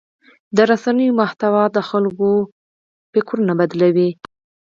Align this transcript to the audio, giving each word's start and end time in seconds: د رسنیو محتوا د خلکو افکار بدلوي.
د 0.55 0.57
رسنیو 0.71 1.17
محتوا 1.19 1.63
د 1.75 1.77
خلکو 1.89 2.29
افکار 3.17 3.39
بدلوي. 3.59 4.09